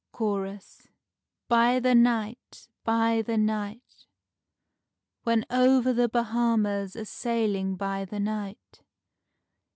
[0.11, 0.87] Chorus.
[1.47, 4.07] By the night, by the night,
[5.25, 8.81] When over the Bahamas a sailing by the night.